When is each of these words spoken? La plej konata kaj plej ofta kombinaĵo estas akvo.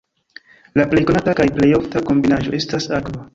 La 0.79 0.85
plej 0.93 1.03
konata 1.09 1.35
kaj 1.41 1.47
plej 1.59 1.69
ofta 1.81 2.03
kombinaĵo 2.09 2.57
estas 2.61 2.91
akvo. 3.03 3.23